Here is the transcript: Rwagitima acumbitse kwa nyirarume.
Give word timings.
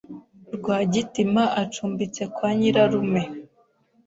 Rwagitima 0.55 1.43
acumbitse 1.61 2.23
kwa 2.33 2.49
nyirarume. 2.57 3.21